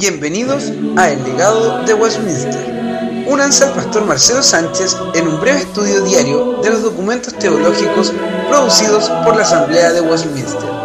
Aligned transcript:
Bienvenidos 0.00 0.72
a 0.96 1.10
El 1.10 1.22
legado 1.24 1.84
de 1.84 1.92
Westminster. 1.92 3.26
Únanse 3.28 3.64
al 3.64 3.74
pastor 3.74 4.06
Marcelo 4.06 4.42
Sánchez 4.42 4.96
en 5.12 5.28
un 5.28 5.38
breve 5.38 5.58
estudio 5.58 6.00
diario 6.00 6.62
de 6.62 6.70
los 6.70 6.82
documentos 6.82 7.34
teológicos 7.34 8.10
producidos 8.48 9.10
por 9.22 9.36
la 9.36 9.42
Asamblea 9.42 9.92
de 9.92 10.00
Westminster. 10.00 10.79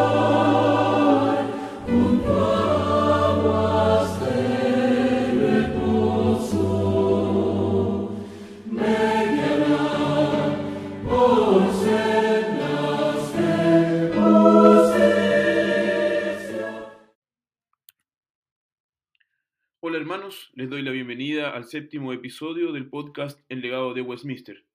Hola 19.95 20.01
hermanos, 20.01 20.51
les 20.55 20.69
doy 20.69 20.81
la 20.81 20.91
bienvenida 20.91 21.51
al 21.51 21.63
séptimo 21.63 22.11
episodio 22.11 22.73
del 22.73 22.89
podcast 22.89 23.39
El 23.47 23.61
legado 23.61 23.93
de 23.93 24.01
Westminster. 24.01 24.65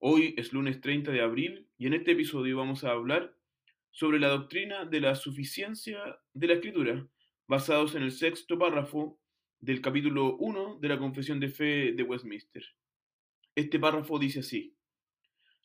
Hoy 0.00 0.34
es 0.36 0.52
lunes 0.52 0.80
30 0.80 1.12
de 1.12 1.20
abril 1.20 1.68
y 1.78 1.86
en 1.86 1.94
este 1.94 2.10
episodio 2.10 2.56
vamos 2.56 2.82
a 2.82 2.90
hablar 2.90 3.36
sobre 3.92 4.18
la 4.18 4.26
doctrina 4.30 4.84
de 4.84 5.00
la 5.00 5.14
suficiencia 5.14 6.18
de 6.34 6.46
la 6.48 6.54
escritura, 6.54 7.06
basados 7.46 7.94
en 7.94 8.02
el 8.02 8.10
sexto 8.10 8.58
párrafo 8.58 9.20
del 9.60 9.80
capítulo 9.80 10.36
1 10.38 10.80
de 10.80 10.88
la 10.88 10.98
Confesión 10.98 11.38
de 11.38 11.50
Fe 11.50 11.92
de 11.92 12.02
Westminster. 12.02 12.64
Este 13.54 13.78
párrafo 13.78 14.18
dice 14.18 14.40
así, 14.40 14.74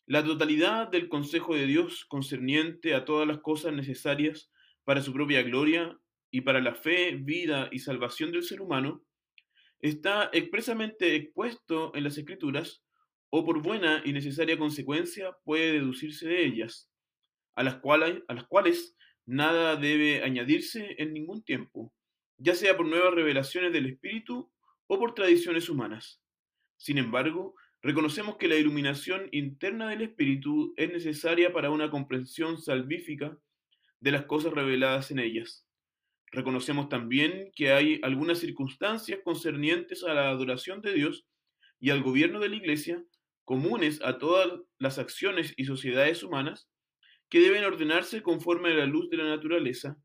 la 0.05 0.23
totalidad 0.23 0.87
del 0.89 1.09
consejo 1.09 1.55
de 1.55 1.65
Dios 1.65 2.05
concerniente 2.05 2.93
a 2.93 3.05
todas 3.05 3.27
las 3.27 3.39
cosas 3.39 3.73
necesarias 3.73 4.51
para 4.83 5.01
su 5.01 5.13
propia 5.13 5.41
gloria 5.41 5.97
y 6.33 6.41
para 6.41 6.61
la 6.61 6.73
fe, 6.73 7.15
vida 7.15 7.69
y 7.71 7.77
salvación 7.77 8.31
del 8.31 8.41
ser 8.41 8.59
humano, 8.59 9.05
está 9.79 10.31
expresamente 10.33 11.15
expuesto 11.15 11.91
en 11.93 12.03
las 12.03 12.17
Escrituras 12.17 12.83
o 13.29 13.45
por 13.45 13.61
buena 13.61 14.01
y 14.03 14.13
necesaria 14.13 14.57
consecuencia 14.57 15.37
puede 15.43 15.73
deducirse 15.73 16.27
de 16.27 16.43
ellas, 16.43 16.89
a 17.53 17.61
las 17.61 17.75
cuales, 17.75 18.23
a 18.27 18.33
las 18.33 18.45
cuales 18.45 18.95
nada 19.27 19.75
debe 19.75 20.23
añadirse 20.23 20.95
en 20.97 21.13
ningún 21.13 21.43
tiempo, 21.43 21.93
ya 22.37 22.55
sea 22.55 22.75
por 22.75 22.87
nuevas 22.87 23.13
revelaciones 23.13 23.71
del 23.71 23.85
Espíritu 23.85 24.51
o 24.87 24.97
por 24.97 25.13
tradiciones 25.13 25.69
humanas. 25.69 26.19
Sin 26.77 26.97
embargo, 26.97 27.53
reconocemos 27.83 28.37
que 28.37 28.47
la 28.47 28.55
iluminación 28.55 29.29
interna 29.31 29.87
del 29.87 30.01
Espíritu 30.01 30.73
es 30.77 30.91
necesaria 30.91 31.53
para 31.53 31.69
una 31.69 31.91
comprensión 31.91 32.59
salvífica 32.59 33.37
de 33.99 34.11
las 34.11 34.25
cosas 34.25 34.51
reveladas 34.51 35.11
en 35.11 35.19
ellas. 35.19 35.67
Reconocemos 36.33 36.89
también 36.89 37.51
que 37.55 37.71
hay 37.71 37.99
algunas 38.01 38.39
circunstancias 38.39 39.19
concernientes 39.23 40.03
a 40.03 40.15
la 40.15 40.29
adoración 40.29 40.81
de 40.81 40.93
Dios 40.93 41.27
y 41.79 41.91
al 41.91 42.01
gobierno 42.01 42.39
de 42.39 42.49
la 42.49 42.55
Iglesia, 42.55 43.03
comunes 43.45 44.01
a 44.03 44.17
todas 44.17 44.47
las 44.79 44.97
acciones 44.97 45.53
y 45.57 45.65
sociedades 45.65 46.23
humanas, 46.23 46.67
que 47.29 47.39
deben 47.39 47.63
ordenarse 47.63 48.23
conforme 48.23 48.71
a 48.71 48.73
la 48.73 48.87
luz 48.87 49.11
de 49.11 49.17
la 49.17 49.25
naturaleza 49.25 49.95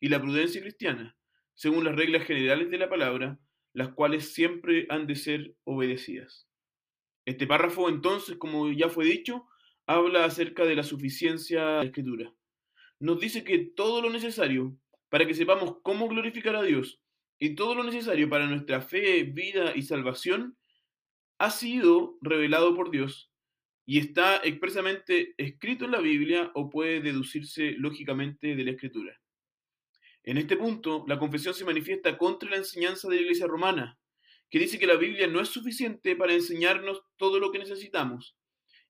y 0.00 0.08
la 0.08 0.20
prudencia 0.20 0.60
cristiana, 0.60 1.16
según 1.54 1.84
las 1.84 1.94
reglas 1.94 2.24
generales 2.24 2.68
de 2.68 2.78
la 2.78 2.88
palabra, 2.88 3.38
las 3.72 3.90
cuales 3.90 4.34
siempre 4.34 4.86
han 4.88 5.06
de 5.06 5.14
ser 5.14 5.54
obedecidas. 5.62 6.48
Este 7.26 7.46
párrafo, 7.46 7.88
entonces, 7.88 8.36
como 8.38 8.72
ya 8.72 8.88
fue 8.88 9.04
dicho, 9.04 9.46
habla 9.86 10.24
acerca 10.24 10.64
de 10.64 10.74
la 10.74 10.82
suficiencia 10.82 11.64
de 11.64 11.76
la 11.76 11.84
escritura. 11.84 12.34
Nos 12.98 13.20
dice 13.20 13.44
que 13.44 13.58
todo 13.58 14.02
lo 14.02 14.10
necesario 14.10 14.76
para 15.16 15.26
que 15.26 15.34
sepamos 15.34 15.78
cómo 15.82 16.08
glorificar 16.08 16.56
a 16.56 16.62
Dios 16.62 17.00
y 17.38 17.54
todo 17.54 17.74
lo 17.74 17.82
necesario 17.82 18.28
para 18.28 18.46
nuestra 18.46 18.82
fe, 18.82 19.22
vida 19.22 19.74
y 19.74 19.80
salvación 19.80 20.58
ha 21.38 21.50
sido 21.50 22.18
revelado 22.20 22.76
por 22.76 22.90
Dios 22.90 23.32
y 23.86 23.98
está 23.98 24.36
expresamente 24.44 25.32
escrito 25.38 25.86
en 25.86 25.92
la 25.92 26.00
Biblia 26.00 26.50
o 26.54 26.68
puede 26.68 27.00
deducirse 27.00 27.76
lógicamente 27.78 28.54
de 28.56 28.62
la 28.62 28.72
Escritura. 28.72 29.18
En 30.22 30.36
este 30.36 30.58
punto, 30.58 31.06
la 31.08 31.18
confesión 31.18 31.54
se 31.54 31.64
manifiesta 31.64 32.18
contra 32.18 32.50
la 32.50 32.56
enseñanza 32.56 33.08
de 33.08 33.16
la 33.16 33.22
Iglesia 33.22 33.46
romana, 33.46 33.98
que 34.50 34.58
dice 34.58 34.78
que 34.78 34.86
la 34.86 34.96
Biblia 34.96 35.26
no 35.28 35.40
es 35.40 35.48
suficiente 35.48 36.14
para 36.14 36.34
enseñarnos 36.34 37.00
todo 37.16 37.40
lo 37.40 37.52
que 37.52 37.58
necesitamos 37.58 38.36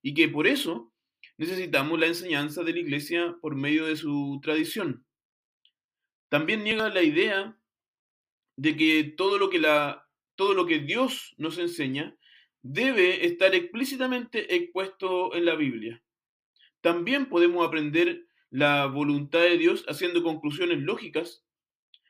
y 0.03 0.13
que 0.13 0.29
por 0.29 0.49
eso 0.49 0.93
necesitamos 1.39 2.01
la 2.01 2.09
enseñanza 2.09 2.65
de 2.65 2.73
la 2.73 2.81
Iglesia 2.81 3.37
por 3.41 3.55
medio 3.55 3.87
de 3.87 3.95
su 3.95 4.41
tradición. 4.43 5.06
También 6.29 6.65
niega 6.65 6.89
la 6.89 7.03
idea 7.03 7.57
de 8.57 8.77
que 8.77 9.05
todo 9.05 9.39
lo 9.39 9.51
que, 9.51 9.59
la, 9.59 10.09
todo 10.35 10.55
lo 10.55 10.67
que 10.67 10.81
Dios 10.81 11.35
nos 11.39 11.59
enseña 11.59 12.17
debe 12.63 13.27
estar 13.27 13.55
explícitamente 13.55 14.57
expuesto 14.57 15.35
en 15.35 15.45
la 15.45 15.55
Biblia. 15.55 16.03
También 16.81 17.27
podemos 17.27 17.67
aprender 17.67 18.27
la 18.51 18.87
voluntad 18.87 19.41
de 19.41 19.59
Dios 19.59 19.85
haciendo 19.89 20.23
conclusiones 20.23 20.79
lógicas 20.79 21.45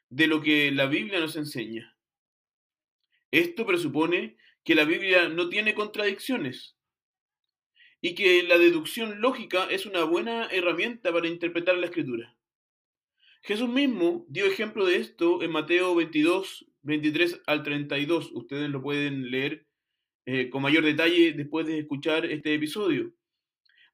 de 0.08 0.26
lo 0.26 0.40
que 0.40 0.70
la 0.70 0.86
Biblia 0.86 1.20
nos 1.20 1.36
enseña. 1.36 1.96
Esto 3.30 3.66
presupone 3.66 4.36
que 4.64 4.74
la 4.74 4.84
Biblia 4.84 5.28
no 5.28 5.48
tiene 5.48 5.74
contradicciones 5.74 6.76
y 8.00 8.14
que 8.14 8.42
la 8.44 8.58
deducción 8.58 9.20
lógica 9.20 9.66
es 9.70 9.86
una 9.86 10.04
buena 10.04 10.46
herramienta 10.46 11.12
para 11.12 11.28
interpretar 11.28 11.76
la 11.76 11.86
escritura. 11.86 12.35
Jesús 13.42 13.68
mismo 13.68 14.26
dio 14.28 14.46
ejemplo 14.46 14.84
de 14.84 14.96
esto 14.96 15.42
en 15.42 15.52
Mateo 15.52 15.94
22, 15.94 16.66
23 16.82 17.42
al 17.46 17.62
32. 17.62 18.32
Ustedes 18.32 18.70
lo 18.70 18.82
pueden 18.82 19.30
leer 19.30 19.66
eh, 20.24 20.50
con 20.50 20.62
mayor 20.62 20.84
detalle 20.84 21.32
después 21.32 21.66
de 21.66 21.78
escuchar 21.78 22.26
este 22.26 22.54
episodio. 22.54 23.12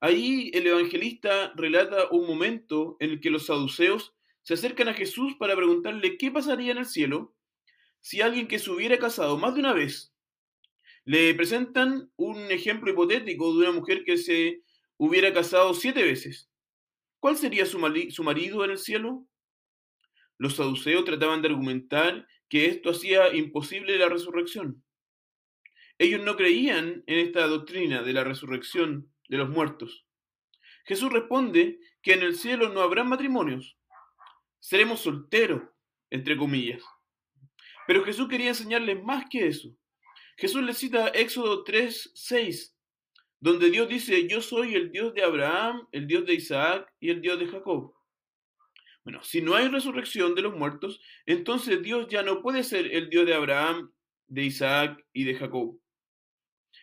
Ahí 0.01 0.51
el 0.55 0.67
evangelista 0.67 1.53
relata 1.55 2.09
un 2.11 2.27
momento 2.27 2.97
en 3.01 3.11
el 3.11 3.21
que 3.21 3.31
los 3.31 3.47
saduceos 3.47 4.15
se 4.43 4.55
acercan 4.55 4.89
a 4.89 4.95
Jesús 4.95 5.35
para 5.39 5.55
preguntarle 5.55 6.17
qué 6.19 6.31
pasaría 6.31 6.73
en 6.73 6.79
el 6.79 6.87
cielo 6.87 7.35
si 8.01 8.21
alguien 8.21 8.49
que 8.49 8.59
se 8.59 8.71
hubiera 8.71 8.99
casado 8.99 9.39
más 9.39 9.55
de 9.55 9.61
una 9.61 9.73
vez 9.73 10.13
le 11.05 11.35
presentan 11.35 12.11
un 12.17 12.39
ejemplo 12.51 12.91
hipotético 12.91 13.53
de 13.53 13.59
una 13.59 13.73
mujer 13.73 14.05
que 14.05 14.17
se 14.17 14.63
hubiera 14.97 15.33
casado 15.33 15.75
siete 15.75 16.03
veces. 16.03 16.49
¿Cuál 17.19 17.37
sería 17.37 17.67
su, 17.67 17.79
marido 17.79 18.65
en 18.65 18.71
el 18.71 18.79
cielo? 18.79 19.27
Los 20.43 20.57
saduceos 20.57 21.05
trataban 21.05 21.41
de 21.41 21.47
argumentar 21.47 22.27
que 22.49 22.67
esto 22.67 22.91
hacía 22.91 23.33
imposible 23.33 23.97
la 23.97 24.09
resurrección. 24.09 24.83
Ellos 25.99 26.21
no 26.25 26.37
creían 26.37 27.05
en 27.07 27.19
esta 27.21 27.47
doctrina 27.47 28.03
de 28.03 28.13
la 28.13 28.25
resurrección 28.25 29.09
de 29.29 29.37
los 29.37 29.49
muertos. 29.49 30.05
Jesús 30.85 31.13
responde 31.13 31.79
que 32.03 32.15
en 32.15 32.25
el 32.25 32.35
cielo 32.35 32.71
no 32.71 32.81
habrá 32.81 33.05
matrimonios. 33.05 33.79
Seremos 34.59 34.99
solteros, 34.99 35.63
entre 36.11 36.37
comillas. 36.37 36.83
Pero 37.87 38.03
Jesús 38.03 38.27
quería 38.27 38.49
enseñarles 38.49 39.01
más 39.01 39.27
que 39.31 39.47
eso. 39.47 39.69
Jesús 40.37 40.65
les 40.65 40.77
cita 40.77 41.07
Éxodo 41.11 41.63
3, 41.63 42.11
6, 42.17 42.77
donde 43.39 43.71
Dios 43.71 43.89
dice, 43.89 44.27
yo 44.27 44.43
soy 44.43 44.75
el 44.75 44.91
Dios 44.91 45.15
de 45.15 45.23
Abraham, 45.23 45.87
el 45.93 46.09
Dios 46.09 46.27
de 46.27 46.35
Isaac 46.35 46.93
y 46.99 47.11
el 47.11 47.21
Dios 47.21 47.39
de 47.39 47.47
Jacob. 47.47 47.95
Bueno, 49.05 49.23
si 49.25 49.41
no 49.41 49.55
hay 49.55 49.69
resurrección 49.69 50.35
de 50.35 50.43
los 50.43 50.55
muertos, 50.55 51.01
entonces 51.27 51.83
Dios 51.83 52.07
ya 52.09 52.23
no 52.23 52.41
puede 52.41 52.63
ser 52.63 52.93
el 52.93 53.11
Dios 53.11 53.27
de 53.27 53.35
Abraham, 53.35 53.93
de 54.29 54.45
Isaac 54.45 55.05
y 55.13 55.25
de 55.25 55.35
Jacob. 55.35 55.81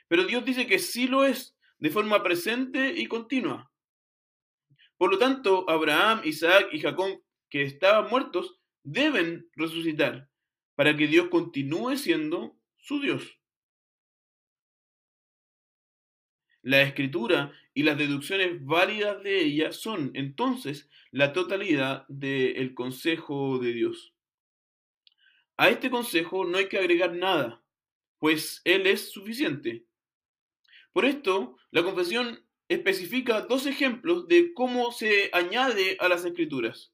Pero 0.07 0.25
Dios 0.25 0.43
dice 0.43 0.67
que 0.67 0.79
sí 0.79 1.07
lo 1.07 1.23
es, 1.23 1.55
de 1.77 1.89
forma 1.89 2.21
presente 2.21 2.93
y 2.95 3.05
continua. 3.05 3.71
Por 4.97 5.11
lo 5.11 5.17
tanto, 5.17 5.69
Abraham, 5.69 6.21
Isaac 6.25 6.67
y 6.73 6.81
Jacob, 6.81 7.23
que 7.49 7.63
estaban 7.63 8.09
muertos, 8.09 8.59
deben 8.83 9.49
resucitar 9.55 10.29
para 10.75 10.95
que 10.95 11.07
Dios 11.07 11.29
continúe 11.29 11.95
siendo 11.95 12.57
su 12.77 12.99
Dios. 12.99 13.39
La 16.61 16.81
escritura 16.81 17.53
y 17.79 17.83
las 17.83 17.97
deducciones 17.97 18.61
válidas 18.65 19.23
de 19.23 19.39
ella 19.39 19.71
son 19.71 20.11
entonces 20.13 20.89
la 21.11 21.31
totalidad 21.31 22.05
del 22.09 22.73
consejo 22.73 23.57
de 23.57 23.71
Dios. 23.71 24.13
A 25.55 25.69
este 25.69 25.89
consejo 25.89 26.43
no 26.43 26.57
hay 26.57 26.67
que 26.67 26.77
agregar 26.77 27.15
nada, 27.15 27.63
pues 28.17 28.59
Él 28.65 28.85
es 28.85 29.13
suficiente. 29.13 29.85
Por 30.91 31.05
esto, 31.05 31.55
la 31.71 31.81
confesión 31.81 32.45
especifica 32.67 33.43
dos 33.43 33.65
ejemplos 33.65 34.27
de 34.27 34.53
cómo 34.53 34.91
se 34.91 35.29
añade 35.31 35.95
a 36.01 36.09
las 36.09 36.25
escrituras. 36.25 36.93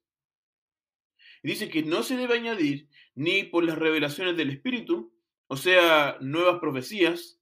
Dice 1.42 1.68
que 1.68 1.82
no 1.82 2.04
se 2.04 2.16
debe 2.16 2.36
añadir 2.36 2.90
ni 3.16 3.42
por 3.42 3.64
las 3.64 3.80
revelaciones 3.80 4.38
del 4.38 4.52
Espíritu, 4.52 5.12
o 5.48 5.58
sea, 5.58 6.20
nuevas 6.22 6.60
profecías, 6.60 7.42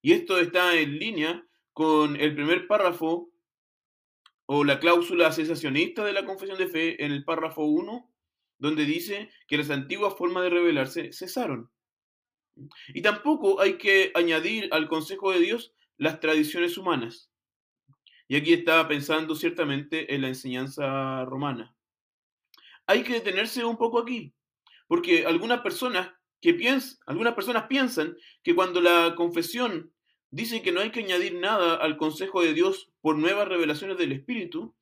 y 0.00 0.12
esto 0.12 0.38
está 0.38 0.78
en 0.78 0.98
línea 0.98 1.45
con 1.76 2.16
el 2.16 2.34
primer 2.34 2.66
párrafo 2.66 3.30
o 4.46 4.64
la 4.64 4.80
cláusula 4.80 5.30
cesacionista 5.30 6.06
de 6.06 6.14
la 6.14 6.24
confesión 6.24 6.56
de 6.56 6.68
fe 6.68 7.04
en 7.04 7.12
el 7.12 7.22
párrafo 7.22 7.64
1 7.66 8.10
donde 8.56 8.86
dice 8.86 9.28
que 9.46 9.58
las 9.58 9.68
antiguas 9.68 10.14
formas 10.16 10.44
de 10.44 10.48
revelarse 10.48 11.12
cesaron. 11.12 11.70
Y 12.94 13.02
tampoco 13.02 13.60
hay 13.60 13.76
que 13.76 14.10
añadir 14.14 14.70
al 14.72 14.88
consejo 14.88 15.32
de 15.32 15.40
Dios 15.40 15.74
las 15.98 16.18
tradiciones 16.18 16.78
humanas. 16.78 17.30
Y 18.26 18.36
aquí 18.36 18.54
estaba 18.54 18.88
pensando 18.88 19.34
ciertamente 19.34 20.14
en 20.14 20.22
la 20.22 20.28
enseñanza 20.28 21.26
romana. 21.26 21.76
Hay 22.86 23.02
que 23.02 23.12
detenerse 23.12 23.62
un 23.66 23.76
poco 23.76 23.98
aquí, 23.98 24.32
porque 24.88 25.26
algunas 25.26 25.60
personas 25.60 26.10
que 26.40 26.54
piensan, 26.54 26.96
algunas 27.04 27.34
personas 27.34 27.66
piensan 27.66 28.16
que 28.42 28.54
cuando 28.54 28.80
la 28.80 29.12
confesión 29.14 29.92
dice 30.30 30.62
que 30.62 30.72
no 30.72 30.80
hay 30.80 30.90
que 30.90 31.00
añadir 31.00 31.34
nada 31.34 31.76
al 31.76 31.96
consejo 31.96 32.42
de 32.42 32.54
Dios 32.54 32.90
por 33.00 33.16
nuevas 33.16 33.48
revelaciones 33.48 33.98
del 33.98 34.12
Espíritu, 34.12 34.74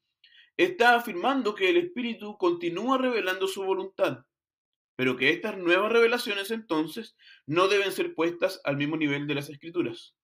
está 0.56 0.94
afirmando 0.94 1.54
que 1.54 1.70
el 1.70 1.76
Espíritu 1.76 2.36
continúa 2.38 2.98
revelando 2.98 3.46
su 3.46 3.64
voluntad, 3.64 4.24
pero 4.96 5.16
que 5.16 5.30
estas 5.30 5.56
nuevas 5.58 5.92
revelaciones 5.92 6.50
entonces 6.50 7.16
no 7.46 7.68
deben 7.68 7.92
ser 7.92 8.14
puestas 8.14 8.60
al 8.64 8.76
mismo 8.76 8.96
nivel 8.96 9.26
de 9.26 9.34
las 9.34 9.48
Escrituras. 9.50 10.14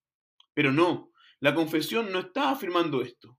Pero 0.54 0.72
no, 0.72 1.12
la 1.40 1.54
confesión 1.54 2.12
no 2.12 2.20
está 2.20 2.50
afirmando 2.50 3.02
esto. 3.02 3.36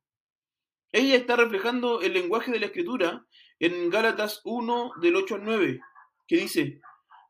Ella 0.92 1.16
está 1.16 1.38
reflejando 1.38 2.02
el 2.02 2.14
lenguaje 2.14 2.52
de 2.52 2.60
la 2.60 2.66
Escritura 2.66 3.26
en 3.60 3.90
Gálatas 3.90 4.42
1 4.44 4.94
del 5.02 5.16
8 5.16 5.36
al 5.36 5.46
9, 5.46 5.80
que 6.28 6.38
dice, 6.38 6.82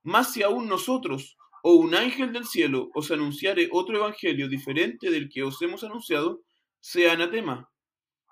más 0.04 0.34
si 0.34 0.42
aún 0.42 0.68
nosotros 0.68 1.38
o 1.64 1.74
un 1.74 1.96
ángel 1.96 2.34
del 2.34 2.46
cielo 2.46 2.90
os 2.94 3.12
anunciare 3.12 3.70
otro 3.72 3.98
evangelio 3.98 4.48
diferente 4.48 5.12
del 5.12 5.30
que 5.30 5.44
os 5.44 5.62
hemos 5.62 5.84
anunciado, 5.84 6.42
sea 6.80 7.14
anatema. 7.14 7.70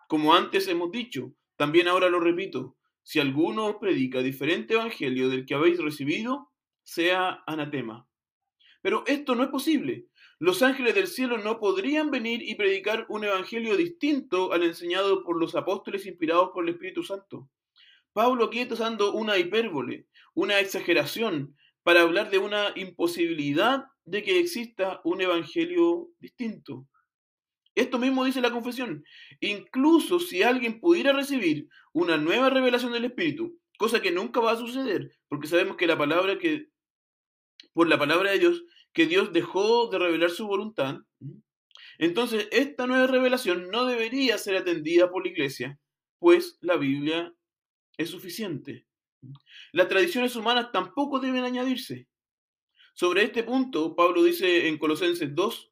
Como 0.08 0.34
antes 0.34 0.68
hemos 0.68 0.92
dicho, 0.92 1.34
también 1.56 1.88
ahora 1.88 2.10
lo 2.10 2.20
repito, 2.20 2.78
si 3.04 3.20
alguno 3.20 3.66
os 3.68 3.76
predica 3.78 4.22
diferente 4.22 4.74
evangelio 4.74 5.30
del 5.30 5.46
que 5.46 5.56
habéis 5.56 5.80
recibido, 5.80 6.52
sea 6.84 7.44
anatema. 7.46 8.08
Pero 8.82 9.04
esto 9.08 9.36
no 9.36 9.44
es 9.44 9.50
posible. 9.50 10.08
Los 10.40 10.64
ángeles 10.64 10.96
del 10.96 11.08
cielo 11.08 11.38
no 11.38 11.60
podrían 11.60 12.12
venir 12.12 12.42
y 12.42 12.56
predicar 12.56 13.06
un 13.10 13.26
evangelio 13.26 13.76
distinto 13.76 14.54
al 14.54 14.64
enseñado 14.64 15.24
por 15.24 15.38
los 15.38 15.56
apóstoles 15.56 16.06
inspirados 16.06 16.52
por 16.54 16.64
el 16.64 16.70
Espíritu 16.70 17.04
Santo. 17.04 17.50
Pablo 18.14 18.46
aquí 18.46 18.60
está 18.60 18.76
usando 18.76 19.14
una 19.14 19.38
hipérbole, 19.38 20.08
una 20.34 20.60
exageración, 20.60 21.56
para 21.90 22.02
hablar 22.02 22.30
de 22.30 22.38
una 22.38 22.72
imposibilidad 22.76 23.86
de 24.06 24.22
que 24.22 24.38
exista 24.38 25.02
un 25.04 25.22
evangelio 25.22 26.10
distinto. 26.20 26.88
Esto 27.74 27.98
mismo 27.98 28.26
dice 28.26 28.42
la 28.42 28.52
confesión. 28.52 29.04
Incluso 29.40 30.20
si 30.20 30.44
alguien 30.44 30.82
pudiera 30.82 31.14
recibir 31.14 31.68
una 31.92 32.16
nueva 32.18 32.52
revelación 32.52 32.92
del 32.92 33.06
Espíritu, 33.06 33.60
cosa 33.80 34.04
que 34.04 34.12
nunca 34.12 34.40
va 34.40 34.52
a 34.52 34.58
suceder, 34.58 35.10
porque 35.30 35.48
sabemos 35.48 35.78
que 35.78 35.88
la 35.88 35.98
palabra 35.98 36.38
que, 36.38 36.68
por 37.74 37.88
la 37.88 37.98
palabra 37.98 38.30
de 38.30 38.38
Dios, 38.38 38.64
que 38.94 39.08
Dios 39.08 39.34
dejó 39.34 39.90
de 39.90 39.98
revelar 39.98 40.30
su 40.30 40.46
voluntad, 40.46 40.98
entonces 41.98 42.50
esta 42.52 42.86
nueva 42.86 43.08
revelación 43.08 43.72
no 43.72 43.86
debería 43.86 44.38
ser 44.38 44.58
atendida 44.58 45.10
por 45.10 45.26
la 45.26 45.32
iglesia, 45.32 45.80
pues 46.20 46.60
la 46.62 46.78
Biblia 46.78 47.34
es 47.98 48.12
suficiente. 48.12 48.86
Las 49.72 49.88
tradiciones 49.88 50.36
humanas 50.36 50.72
tampoco 50.72 51.20
deben 51.20 51.44
añadirse. 51.44 52.08
Sobre 52.94 53.24
este 53.24 53.44
punto, 53.44 53.96
Pablo 53.96 54.24
dice 54.24 54.68
en 54.68 54.78
Colosenses 54.78 55.34
2, 55.34 55.72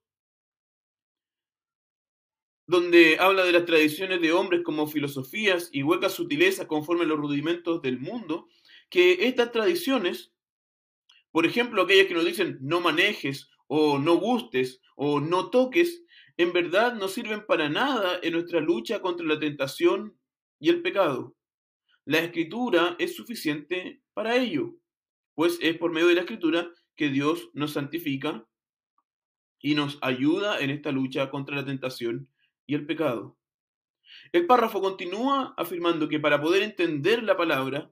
donde 2.68 3.18
habla 3.20 3.46
de 3.46 3.54
las 3.54 3.66
tradiciones 3.66 4.22
de 4.22 4.34
hombres 4.34 4.62
como 4.64 4.88
filosofías 4.88 5.70
y 5.72 5.84
huecas 5.84 6.14
sutilezas 6.14 6.68
conforme 6.68 7.06
a 7.06 7.08
los 7.08 7.18
rudimentos 7.18 7.82
del 7.82 8.00
mundo, 8.00 8.50
que 8.90 9.28
estas 9.28 9.54
tradiciones, 9.54 10.34
por 11.32 11.46
ejemplo, 11.46 11.82
aquellas 11.82 12.08
que 12.08 12.14
nos 12.14 12.26
dicen 12.26 12.58
no 12.62 12.82
manejes 12.82 13.50
o 13.68 14.00
no 14.00 14.18
gustes 14.18 14.82
o 14.98 15.22
no 15.22 15.50
toques, 15.50 16.04
en 16.36 16.52
verdad 16.52 16.94
no 16.94 17.08
sirven 17.08 17.46
para 17.46 17.70
nada 17.70 18.20
en 18.22 18.34
nuestra 18.34 18.60
lucha 18.60 19.02
contra 19.02 19.26
la 19.26 19.40
tentación 19.40 20.20
y 20.60 20.70
el 20.70 20.82
pecado. 20.82 21.37
La 22.08 22.20
escritura 22.20 22.96
es 23.00 23.18
suficiente 23.18 24.02
para 24.14 24.38
ello, 24.38 24.78
pues 25.36 25.60
es 25.62 25.78
por 25.78 25.92
medio 25.92 26.08
de 26.08 26.16
la 26.16 26.22
escritura 26.22 26.72
que 26.96 27.10
Dios 27.10 27.50
nos 27.52 27.74
santifica 27.74 28.48
y 29.60 29.76
nos 29.76 30.00
ayuda 30.02 30.62
en 30.62 30.70
esta 30.70 30.94
lucha 30.94 31.30
contra 31.30 31.58
la 31.58 31.66
tentación 31.66 32.30
y 32.66 32.76
el 32.76 32.86
pecado. 32.86 33.38
El 34.32 34.48
párrafo 34.48 34.80
continúa 34.80 35.54
afirmando 35.58 36.08
que 36.08 36.22
para 36.22 36.40
poder 36.40 36.64
entender 36.64 37.24
la 37.24 37.36
palabra 37.36 37.92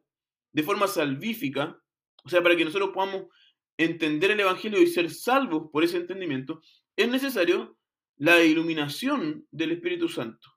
de 0.54 0.64
forma 0.64 0.88
salvífica, 0.88 1.78
o 2.24 2.30
sea, 2.30 2.42
para 2.42 2.56
que 2.56 2.64
nosotros 2.64 2.92
podamos 2.94 3.26
entender 3.78 4.32
el 4.32 4.40
Evangelio 4.40 4.82
y 4.82 4.88
ser 4.88 5.12
salvos 5.12 5.70
por 5.74 5.84
ese 5.84 5.98
entendimiento, 5.98 6.62
es 6.96 7.10
necesario 7.10 7.78
la 8.16 8.42
iluminación 8.42 9.46
del 9.52 9.74
Espíritu 9.74 10.08
Santo. 10.08 10.55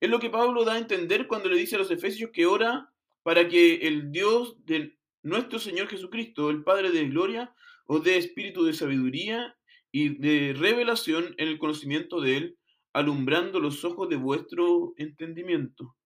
Es 0.00 0.10
lo 0.10 0.18
que 0.18 0.30
Pablo 0.30 0.64
da 0.64 0.74
a 0.74 0.78
entender 0.78 1.26
cuando 1.26 1.48
le 1.48 1.56
dice 1.56 1.76
a 1.76 1.78
los 1.78 1.90
efesios 1.90 2.30
que 2.32 2.46
ora 2.46 2.92
para 3.22 3.48
que 3.48 3.76
el 3.88 4.12
Dios 4.12 4.56
de 4.64 4.96
nuestro 5.22 5.58
Señor 5.58 5.88
Jesucristo, 5.88 6.50
el 6.50 6.62
Padre 6.62 6.90
de 6.90 7.08
gloria, 7.08 7.54
os 7.86 8.02
dé 8.04 8.16
espíritu 8.16 8.64
de 8.64 8.74
sabiduría 8.74 9.56
y 9.90 10.18
de 10.18 10.54
revelación 10.54 11.34
en 11.38 11.48
el 11.48 11.58
conocimiento 11.58 12.20
de 12.20 12.36
Él, 12.36 12.58
alumbrando 12.92 13.60
los 13.60 13.84
ojos 13.84 14.08
de 14.08 14.16
vuestro 14.16 14.94
entendimiento. 14.96 15.96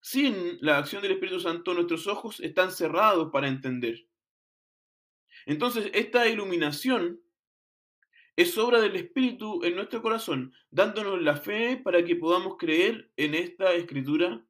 Sin 0.00 0.58
la 0.60 0.78
acción 0.78 1.02
del 1.02 1.12
Espíritu 1.12 1.40
Santo, 1.40 1.74
nuestros 1.74 2.06
ojos 2.06 2.40
están 2.40 2.70
cerrados 2.70 3.30
para 3.32 3.48
entender. 3.48 4.06
Entonces, 5.46 5.90
esta 5.94 6.28
iluminación 6.28 7.20
es 8.36 8.58
obra 8.58 8.80
del 8.82 8.96
Espíritu 8.96 9.64
en 9.64 9.74
nuestro 9.74 10.02
corazón, 10.02 10.52
dándonos 10.70 11.22
la 11.22 11.36
fe 11.36 11.78
para 11.78 12.04
que 12.04 12.16
podamos 12.16 12.56
creer 12.58 13.10
en 13.16 13.34
esta 13.34 13.72
escritura 13.72 14.46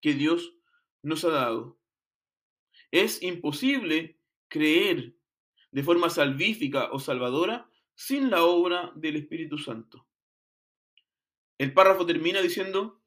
que 0.00 0.14
Dios 0.14 0.54
nos 1.02 1.22
ha 1.24 1.30
dado. 1.30 1.78
Es 2.90 3.22
imposible 3.22 4.18
creer 4.48 5.14
de 5.70 5.82
forma 5.82 6.08
salvífica 6.08 6.90
o 6.92 6.98
salvadora 6.98 7.68
sin 7.94 8.30
la 8.30 8.44
obra 8.44 8.90
del 8.94 9.16
Espíritu 9.16 9.58
Santo. 9.58 10.06
El 11.58 11.74
párrafo 11.74 12.06
termina 12.06 12.40
diciendo 12.40 13.02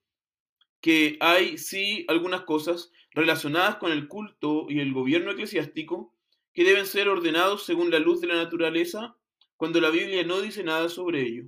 que 0.80 1.18
hay 1.20 1.58
sí 1.58 2.06
algunas 2.08 2.42
cosas 2.44 2.92
relacionadas 3.12 3.78
con 3.78 3.92
el 3.92 4.08
culto 4.08 4.68
y 4.70 4.80
el 4.80 4.94
gobierno 4.94 5.32
eclesiástico 5.32 6.14
que 6.54 6.64
deben 6.64 6.86
ser 6.86 7.10
ordenados 7.10 7.66
según 7.66 7.90
la 7.90 8.00
luz 8.00 8.22
de 8.22 8.28
la 8.28 8.36
naturaleza 8.36 9.18
cuando 9.58 9.82
la 9.82 9.90
Biblia 9.90 10.24
no 10.24 10.40
dice 10.40 10.64
nada 10.64 10.88
sobre 10.88 11.24
ello. 11.24 11.46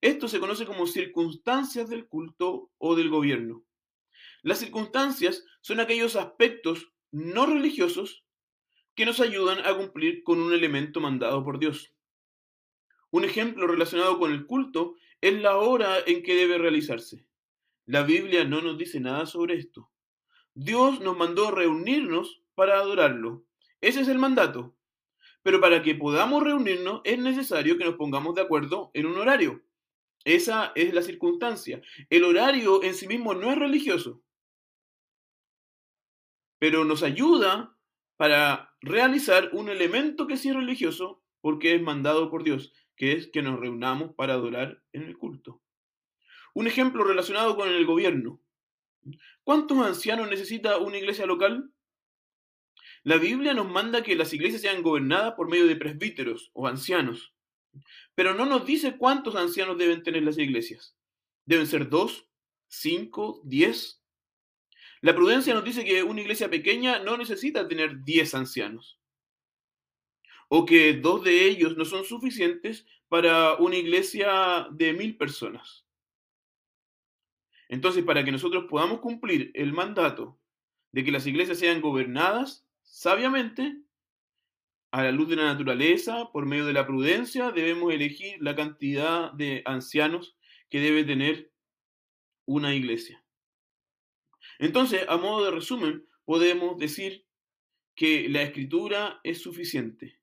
Esto 0.00 0.28
se 0.28 0.38
conoce 0.38 0.66
como 0.66 0.86
circunstancias 0.86 1.88
del 1.88 2.06
culto 2.06 2.70
o 2.78 2.94
del 2.94 3.08
gobierno. 3.08 3.64
Las 4.42 4.58
circunstancias 4.58 5.44
son 5.62 5.80
aquellos 5.80 6.16
aspectos 6.16 6.92
no 7.10 7.46
religiosos 7.46 8.24
que 8.94 9.06
nos 9.06 9.20
ayudan 9.20 9.64
a 9.64 9.74
cumplir 9.74 10.22
con 10.22 10.40
un 10.40 10.52
elemento 10.52 11.00
mandado 11.00 11.42
por 11.42 11.58
Dios. 11.58 11.92
Un 13.10 13.24
ejemplo 13.24 13.66
relacionado 13.66 14.18
con 14.18 14.32
el 14.32 14.46
culto 14.46 14.96
es 15.20 15.40
la 15.40 15.56
hora 15.56 15.96
en 16.06 16.22
que 16.22 16.34
debe 16.34 16.58
realizarse. 16.58 17.24
La 17.86 18.02
Biblia 18.02 18.44
no 18.44 18.60
nos 18.60 18.76
dice 18.76 19.00
nada 19.00 19.24
sobre 19.24 19.56
esto. 19.56 19.90
Dios 20.52 21.00
nos 21.00 21.16
mandó 21.16 21.50
reunirnos 21.50 22.42
para 22.54 22.78
adorarlo. 22.78 23.44
Ese 23.80 24.00
es 24.00 24.08
el 24.08 24.18
mandato. 24.18 24.76
Pero 25.44 25.60
para 25.60 25.82
que 25.82 25.94
podamos 25.94 26.42
reunirnos 26.42 27.02
es 27.04 27.18
necesario 27.18 27.78
que 27.78 27.84
nos 27.84 27.94
pongamos 27.94 28.34
de 28.34 28.40
acuerdo 28.40 28.90
en 28.94 29.06
un 29.06 29.18
horario. 29.18 29.62
Esa 30.24 30.72
es 30.74 30.94
la 30.94 31.02
circunstancia. 31.02 31.82
El 32.08 32.24
horario 32.24 32.82
en 32.82 32.94
sí 32.94 33.06
mismo 33.06 33.34
no 33.34 33.52
es 33.52 33.58
religioso, 33.58 34.22
pero 36.58 36.84
nos 36.84 37.02
ayuda 37.02 37.76
para 38.16 38.74
realizar 38.80 39.50
un 39.52 39.68
elemento 39.68 40.26
que 40.26 40.38
sí 40.38 40.48
es 40.48 40.56
religioso 40.56 41.22
porque 41.42 41.74
es 41.74 41.82
mandado 41.82 42.30
por 42.30 42.42
Dios, 42.42 42.72
que 42.96 43.12
es 43.12 43.28
que 43.28 43.42
nos 43.42 43.60
reunamos 43.60 44.14
para 44.14 44.32
adorar 44.32 44.82
en 44.92 45.02
el 45.02 45.18
culto. 45.18 45.60
Un 46.54 46.66
ejemplo 46.66 47.04
relacionado 47.04 47.54
con 47.54 47.68
el 47.68 47.84
gobierno. 47.84 48.40
¿Cuántos 49.42 49.76
ancianos 49.78 50.30
necesita 50.30 50.78
una 50.78 50.96
iglesia 50.96 51.26
local? 51.26 51.73
La 53.04 53.18
Biblia 53.18 53.52
nos 53.52 53.70
manda 53.70 54.02
que 54.02 54.16
las 54.16 54.32
iglesias 54.32 54.62
sean 54.62 54.82
gobernadas 54.82 55.34
por 55.34 55.48
medio 55.48 55.66
de 55.66 55.76
presbíteros 55.76 56.50
o 56.54 56.66
ancianos, 56.66 57.34
pero 58.14 58.34
no 58.34 58.46
nos 58.46 58.64
dice 58.64 58.96
cuántos 58.96 59.36
ancianos 59.36 59.76
deben 59.76 60.02
tener 60.02 60.22
las 60.22 60.38
iglesias. 60.38 60.96
¿Deben 61.44 61.66
ser 61.66 61.90
dos, 61.90 62.26
cinco, 62.66 63.42
diez? 63.44 64.02
La 65.02 65.14
prudencia 65.14 65.52
nos 65.52 65.64
dice 65.64 65.84
que 65.84 66.02
una 66.02 66.22
iglesia 66.22 66.48
pequeña 66.48 66.98
no 66.98 67.18
necesita 67.18 67.68
tener 67.68 68.02
diez 68.04 68.34
ancianos, 68.34 68.98
o 70.48 70.64
que 70.64 70.94
dos 70.94 71.22
de 71.24 71.46
ellos 71.46 71.76
no 71.76 71.84
son 71.84 72.06
suficientes 72.06 72.86
para 73.08 73.56
una 73.56 73.76
iglesia 73.76 74.66
de 74.70 74.94
mil 74.94 75.18
personas. 75.18 75.84
Entonces, 77.68 78.02
para 78.02 78.24
que 78.24 78.32
nosotros 78.32 78.64
podamos 78.70 79.00
cumplir 79.00 79.50
el 79.52 79.74
mandato 79.74 80.38
de 80.92 81.04
que 81.04 81.12
las 81.12 81.26
iglesias 81.26 81.58
sean 81.58 81.82
gobernadas 81.82 82.64
sabiamente 82.94 83.76
a 84.92 85.02
la 85.02 85.10
luz 85.10 85.28
de 85.28 85.34
la 85.34 85.46
naturaleza, 85.46 86.30
por 86.32 86.46
medio 86.46 86.64
de 86.64 86.72
la 86.72 86.86
prudencia, 86.86 87.50
debemos 87.50 87.92
elegir 87.92 88.36
la 88.40 88.54
cantidad 88.54 89.32
de 89.32 89.62
ancianos 89.64 90.36
que 90.70 90.78
debe 90.78 91.02
tener 91.02 91.50
una 92.46 92.72
iglesia. 92.72 93.24
Entonces, 94.60 95.04
a 95.08 95.16
modo 95.16 95.44
de 95.44 95.50
resumen, 95.50 96.06
podemos 96.24 96.78
decir 96.78 97.26
que 97.96 98.28
la 98.28 98.42
escritura 98.42 99.18
es 99.24 99.42
suficiente. 99.42 100.20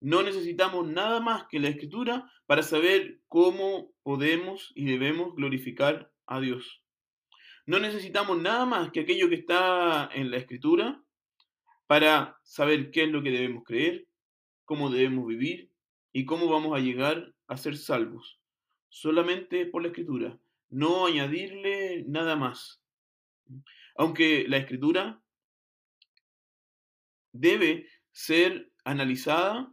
No 0.00 0.24
necesitamos 0.24 0.88
nada 0.88 1.20
más 1.20 1.46
que 1.48 1.60
la 1.60 1.68
escritura 1.68 2.28
para 2.46 2.64
saber 2.64 3.20
cómo 3.28 3.92
podemos 4.02 4.72
y 4.74 4.86
debemos 4.86 5.36
glorificar 5.36 6.12
a 6.26 6.40
Dios. 6.40 6.82
No 7.64 7.78
necesitamos 7.78 8.42
nada 8.42 8.66
más 8.66 8.90
que 8.90 9.00
aquello 9.00 9.28
que 9.28 9.36
está 9.36 10.10
en 10.12 10.32
la 10.32 10.38
escritura 10.38 11.05
para 11.86 12.38
saber 12.42 12.90
qué 12.90 13.04
es 13.04 13.10
lo 13.10 13.22
que 13.22 13.30
debemos 13.30 13.64
creer, 13.64 14.06
cómo 14.64 14.90
debemos 14.90 15.26
vivir 15.26 15.70
y 16.12 16.24
cómo 16.24 16.48
vamos 16.48 16.76
a 16.76 16.80
llegar 16.80 17.32
a 17.46 17.56
ser 17.56 17.76
salvos. 17.76 18.40
Solamente 18.88 19.66
por 19.66 19.82
la 19.82 19.88
escritura, 19.88 20.38
no 20.68 21.06
añadirle 21.06 22.04
nada 22.08 22.36
más. 22.36 22.82
Aunque 23.96 24.46
la 24.48 24.56
escritura 24.58 25.22
debe 27.32 27.86
ser 28.12 28.72
analizada 28.84 29.72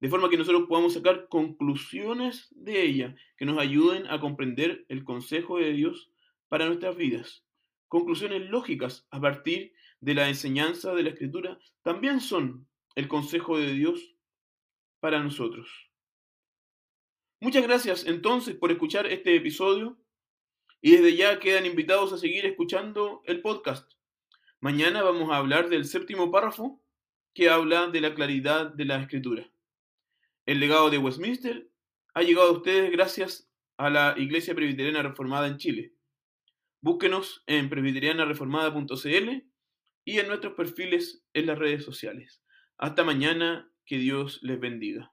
de 0.00 0.08
forma 0.08 0.30
que 0.30 0.36
nosotros 0.36 0.66
podamos 0.68 0.94
sacar 0.94 1.28
conclusiones 1.28 2.48
de 2.50 2.82
ella 2.82 3.16
que 3.36 3.44
nos 3.44 3.58
ayuden 3.58 4.06
a 4.08 4.20
comprender 4.20 4.84
el 4.88 5.04
consejo 5.04 5.58
de 5.58 5.72
Dios 5.72 6.10
para 6.48 6.66
nuestras 6.66 6.96
vidas. 6.96 7.44
Conclusiones 7.88 8.48
lógicas 8.48 9.06
a 9.10 9.20
partir 9.20 9.72
de 10.00 10.14
la 10.14 10.28
enseñanza 10.28 10.94
de 10.94 11.02
la 11.02 11.10
Escritura 11.10 11.58
también 11.82 12.20
son 12.20 12.68
el 12.94 13.08
consejo 13.08 13.58
de 13.58 13.72
Dios 13.72 14.14
para 15.00 15.22
nosotros. 15.22 15.68
Muchas 17.40 17.62
gracias 17.62 18.06
entonces 18.06 18.56
por 18.56 18.72
escuchar 18.72 19.06
este 19.06 19.36
episodio 19.36 19.98
y 20.80 20.92
desde 20.92 21.16
ya 21.16 21.38
quedan 21.38 21.66
invitados 21.66 22.12
a 22.12 22.18
seguir 22.18 22.46
escuchando 22.46 23.22
el 23.24 23.40
podcast. 23.40 23.92
Mañana 24.60 25.02
vamos 25.02 25.30
a 25.30 25.36
hablar 25.36 25.68
del 25.68 25.84
séptimo 25.84 26.30
párrafo 26.30 26.82
que 27.34 27.48
habla 27.48 27.86
de 27.88 28.00
la 28.00 28.14
claridad 28.14 28.72
de 28.74 28.84
la 28.84 29.00
escritura. 29.00 29.48
El 30.46 30.58
legado 30.60 30.90
de 30.90 30.98
Westminster 30.98 31.70
ha 32.14 32.22
llegado 32.22 32.48
a 32.48 32.52
ustedes 32.52 32.90
gracias 32.90 33.48
a 33.76 33.90
la 33.90 34.14
Iglesia 34.16 34.54
Presbiteriana 34.54 35.02
Reformada 35.02 35.46
en 35.46 35.58
Chile. 35.58 35.92
Búsquenos 36.80 37.44
en 37.46 37.68
presbiterianareformada.cl 37.68 39.48
y 40.08 40.20
en 40.20 40.28
nuestros 40.28 40.54
perfiles 40.54 41.22
en 41.34 41.44
las 41.44 41.58
redes 41.58 41.84
sociales. 41.84 42.42
Hasta 42.78 43.04
mañana, 43.04 43.70
que 43.84 43.98
Dios 43.98 44.38
les 44.40 44.58
bendiga. 44.58 45.12